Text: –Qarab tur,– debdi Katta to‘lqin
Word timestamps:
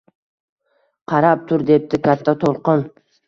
–Qarab 1.11 1.45
tur,– 1.51 1.65
debdi 1.69 2.01
Katta 2.09 2.37
to‘lqin 2.45 2.85